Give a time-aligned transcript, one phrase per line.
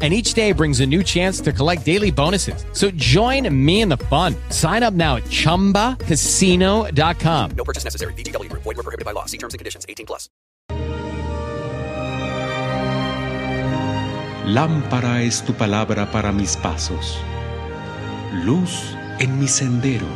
[0.00, 2.64] And each day brings a new chance to collect daily bonuses.
[2.72, 4.36] So join me in the fun.
[4.50, 7.50] Sign up now at chumbacasino.com.
[7.56, 8.12] No purchase necessary.
[8.12, 8.62] VGW Group.
[8.62, 9.24] Void were prohibited by law.
[9.24, 9.84] See terms and conditions.
[9.88, 10.28] 18 plus.
[14.48, 17.18] Lámpara es tu palabra para mis pasos,
[18.46, 20.06] luz en mi sendero.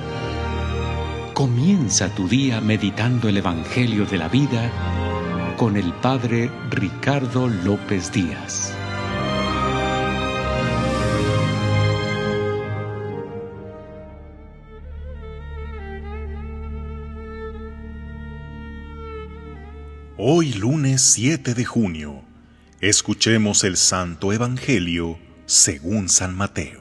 [1.34, 4.70] Comienza tu día meditando el Evangelio de la vida
[5.58, 8.74] con el Padre Ricardo López Díaz.
[20.24, 22.22] Hoy lunes 7 de junio,
[22.80, 26.80] escuchemos el Santo Evangelio según San Mateo.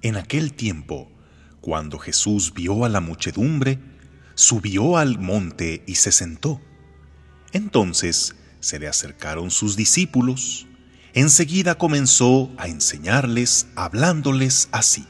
[0.00, 1.12] En aquel tiempo,
[1.60, 3.80] cuando Jesús vio a la muchedumbre,
[4.34, 6.62] subió al monte y se sentó.
[7.52, 10.66] Entonces se le acercaron sus discípulos.
[11.12, 15.04] Enseguida comenzó a enseñarles hablándoles así.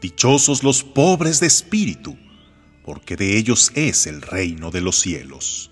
[0.00, 2.18] Dichosos los pobres de espíritu,
[2.84, 5.71] porque de ellos es el reino de los cielos.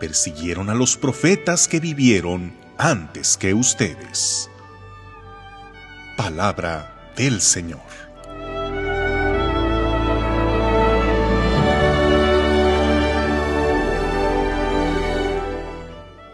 [0.00, 4.50] persiguieron a los profetas que vivieron antes que ustedes.
[6.16, 7.80] Palabra del Señor.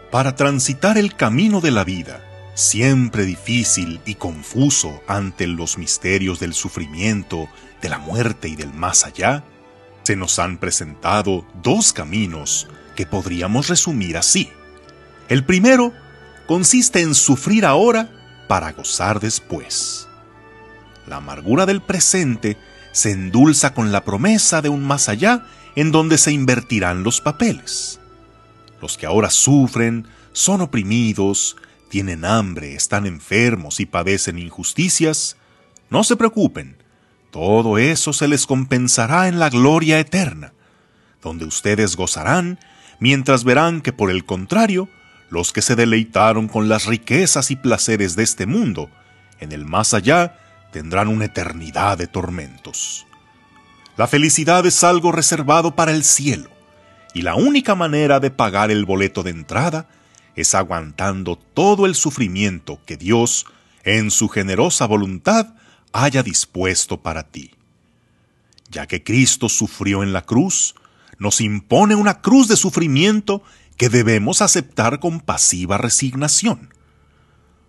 [0.09, 2.23] Para transitar el camino de la vida,
[2.55, 7.49] siempre difícil y confuso ante los misterios del sufrimiento,
[7.81, 9.43] de la muerte y del más allá,
[10.03, 12.67] se nos han presentado dos caminos
[12.97, 14.49] que podríamos resumir así.
[15.29, 15.93] El primero
[16.47, 18.09] consiste en sufrir ahora
[18.49, 20.09] para gozar después.
[21.05, 22.57] La amargura del presente
[22.91, 27.99] se endulza con la promesa de un más allá en donde se invertirán los papeles.
[28.81, 31.55] Los que ahora sufren, son oprimidos,
[31.89, 35.37] tienen hambre, están enfermos y padecen injusticias,
[35.89, 36.77] no se preocupen,
[37.29, 40.53] todo eso se les compensará en la gloria eterna,
[41.21, 42.59] donde ustedes gozarán
[42.99, 44.89] mientras verán que por el contrario,
[45.29, 48.89] los que se deleitaron con las riquezas y placeres de este mundo,
[49.39, 50.39] en el más allá
[50.71, 53.05] tendrán una eternidad de tormentos.
[53.97, 56.49] La felicidad es algo reservado para el cielo,
[57.13, 59.87] y la única manera de pagar el boleto de entrada
[60.35, 63.47] es aguantando todo el sufrimiento que Dios,
[63.83, 65.55] en su generosa voluntad,
[65.93, 67.51] haya dispuesto para ti.
[68.69, 70.75] Ya que Cristo sufrió en la cruz,
[71.19, 73.43] nos impone una cruz de sufrimiento
[73.77, 76.73] que debemos aceptar con pasiva resignación.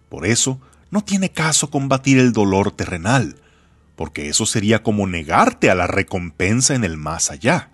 [0.08, 0.60] Por eso,
[0.90, 3.36] no tiene caso combatir el dolor terrenal,
[3.94, 7.70] porque eso sería como negarte a la recompensa en el más allá.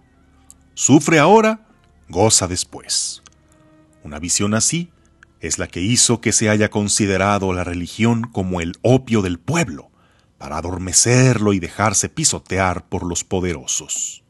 [0.74, 1.66] Sufre ahora,
[2.08, 3.22] goza después.
[4.02, 4.90] Una visión así
[5.40, 9.90] es la que hizo que se haya considerado la religión como el opio del pueblo,
[10.38, 14.24] para adormecerlo y dejarse pisotear por los poderosos.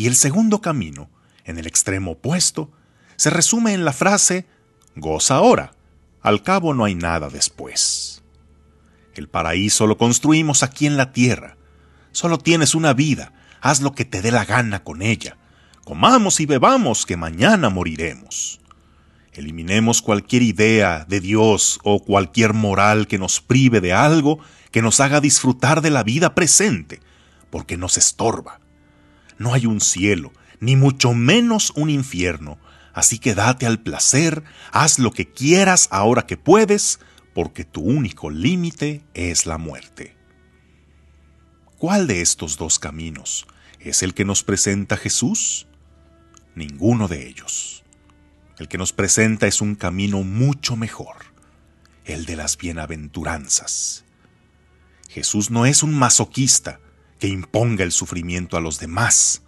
[0.00, 1.10] Y el segundo camino,
[1.44, 2.72] en el extremo opuesto,
[3.16, 4.46] se resume en la frase
[4.96, 5.74] goza ahora,
[6.22, 8.22] al cabo no hay nada después.
[9.14, 11.58] El paraíso lo construimos aquí en la tierra.
[12.12, 15.36] Solo tienes una vida, haz lo que te dé la gana con ella.
[15.84, 18.58] Comamos y bebamos, que mañana moriremos.
[19.34, 24.38] Eliminemos cualquier idea de Dios o cualquier moral que nos prive de algo
[24.70, 27.00] que nos haga disfrutar de la vida presente,
[27.50, 28.60] porque nos estorba.
[29.40, 32.58] No hay un cielo, ni mucho menos un infierno,
[32.92, 34.42] Así que date al placer,
[34.72, 36.98] haz lo que quieras ahora que puedes,
[37.34, 40.16] porque tu único límite es la muerte.
[41.78, 43.46] ¿Cuál de estos dos caminos
[43.78, 45.66] es el que nos presenta Jesús?
[46.54, 47.84] Ninguno de ellos.
[48.58, 51.16] El que nos presenta es un camino mucho mejor,
[52.04, 54.04] el de las bienaventuranzas.
[55.08, 56.80] Jesús no es un masoquista
[57.20, 59.42] que imponga el sufrimiento a los demás.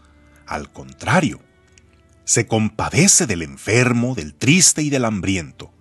[0.47, 1.41] Al contrario,
[2.25, 5.73] se compadece del enfermo, del triste y del hambriento.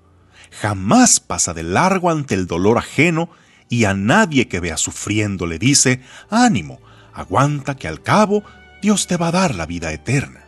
[0.62, 3.30] Jamás pasa de largo ante el dolor ajeno
[3.70, 6.80] y a nadie que vea sufriendo le dice, ánimo,
[7.14, 8.44] aguanta que al cabo
[8.82, 10.46] Dios te va a dar la vida eterna.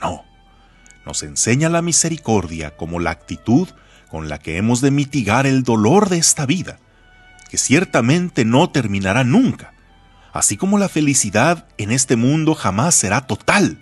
[0.00, 0.24] No,
[1.04, 3.68] nos enseña la misericordia como la actitud
[4.10, 6.78] con la que hemos de mitigar el dolor de esta vida,
[7.50, 9.74] que ciertamente no terminará nunca,
[10.36, 13.78] así como la felicidad en este mundo jamás será total,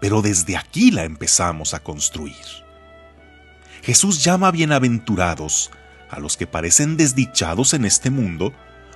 [0.00, 2.34] pero desde aquí la empezamos a construir.
[3.82, 5.70] Jesús llama bienaventurados
[6.10, 8.52] a los que parecen desdichados en este mundo,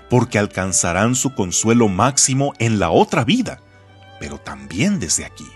[0.08, 3.60] porque alcanzarán su consuelo máximo en la otra vida,
[4.20, 5.48] pero también desde aquí.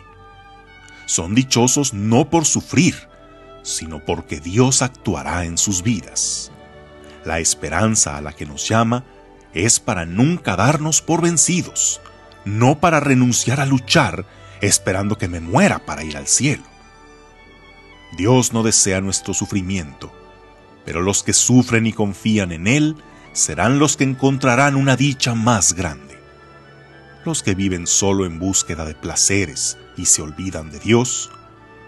[1.06, 3.08] Son dichosos no por sufrir,
[3.62, 6.50] sino porque Dios actuará en sus vidas.
[7.24, 9.04] La esperanza a la que nos llama
[9.64, 12.00] es para nunca darnos por vencidos,
[12.44, 14.26] no para renunciar a luchar
[14.60, 16.64] esperando que me muera para ir al cielo.
[18.16, 20.12] Dios no desea nuestro sufrimiento,
[20.84, 22.96] pero los que sufren y confían en Él
[23.32, 26.18] serán los que encontrarán una dicha más grande.
[27.24, 31.30] Los que viven solo en búsqueda de placeres y se olvidan de Dios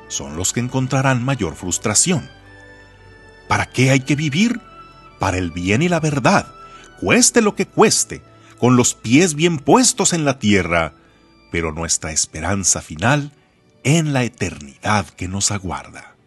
[0.09, 2.29] son los que encontrarán mayor frustración.
[3.47, 4.61] ¿Para qué hay que vivir?
[5.19, 6.53] Para el bien y la verdad,
[7.01, 8.23] cueste lo que cueste,
[8.59, 10.95] con los pies bien puestos en la tierra,
[11.51, 13.33] pero nuestra esperanza final
[13.85, 16.19] en la eternidad que nos aguarda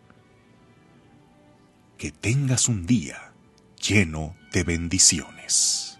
[2.02, 3.32] que tengas un día
[3.80, 6.00] lleno de bendiciones.